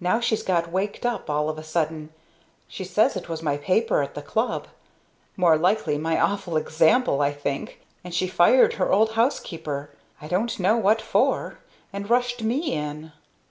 Now 0.00 0.18
she's 0.18 0.42
got 0.42 0.72
waked 0.72 1.04
up 1.04 1.28
all 1.28 1.50
of 1.50 1.58
a 1.58 1.62
sudden 1.62 2.08
she 2.68 2.84
says 2.84 3.16
it 3.16 3.28
was 3.28 3.42
my 3.42 3.58
paper 3.58 4.00
at 4.02 4.14
the 4.14 4.22
club 4.22 4.66
more 5.36 5.58
likely 5.58 5.98
my 5.98 6.18
awful 6.18 6.56
example, 6.56 7.20
I 7.20 7.34
think! 7.34 7.82
and 8.02 8.14
she 8.14 8.28
fired 8.28 8.72
her 8.80 8.90
old 8.90 9.10
housekeeper 9.12 9.90
I 10.22 10.26
don't 10.26 10.58
know 10.58 10.78
what 10.78 11.02
for 11.02 11.58
and 11.92 12.08
rushed 12.08 12.42
me 12.42 12.72
in. 12.72 13.12